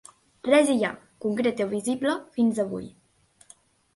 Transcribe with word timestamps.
Res 0.45 0.71
hi 0.75 0.85
ha, 0.87 0.89
concret 1.25 1.61
o 1.67 1.69
visible, 1.75 2.15
fins 2.37 2.61
avui. 2.65 2.87